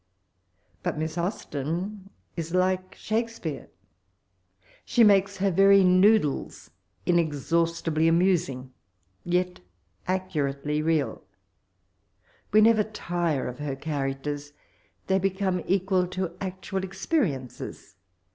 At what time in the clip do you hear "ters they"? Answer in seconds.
14.23-15.19